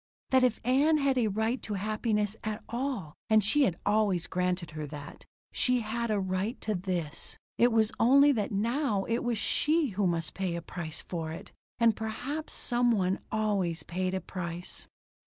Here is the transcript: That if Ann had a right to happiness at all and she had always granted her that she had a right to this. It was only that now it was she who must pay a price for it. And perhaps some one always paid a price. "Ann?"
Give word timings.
That 0.31 0.43
if 0.43 0.59
Ann 0.65 0.97
had 0.97 1.15
a 1.19 1.27
right 1.27 1.61
to 1.61 1.75
happiness 1.75 2.35
at 2.43 2.63
all 2.67 3.13
and 3.29 3.43
she 3.43 3.65
had 3.65 3.77
always 3.85 4.25
granted 4.25 4.71
her 4.71 4.87
that 4.87 5.25
she 5.51 5.81
had 5.81 6.09
a 6.09 6.19
right 6.19 6.59
to 6.61 6.73
this. 6.73 7.37
It 7.59 7.71
was 7.71 7.91
only 7.99 8.31
that 8.31 8.51
now 8.51 9.03
it 9.03 9.19
was 9.23 9.37
she 9.37 9.89
who 9.89 10.07
must 10.07 10.33
pay 10.33 10.55
a 10.55 10.61
price 10.63 11.01
for 11.03 11.31
it. 11.31 11.51
And 11.77 11.95
perhaps 11.95 12.51
some 12.53 12.89
one 12.91 13.19
always 13.31 13.83
paid 13.83 14.15
a 14.15 14.21
price. 14.21 14.85
"Ann?" 14.85 14.89